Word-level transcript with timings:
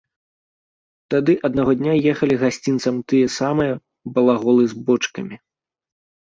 Тады 1.13 1.35
аднаго 1.49 1.71
дня 1.81 1.93
ехалі 2.13 2.35
гасцінцам 2.43 2.95
тыя 3.13 3.27
самыя 3.37 3.73
балаголы 4.17 4.63
з 4.73 4.83
бочкамі. 4.89 5.35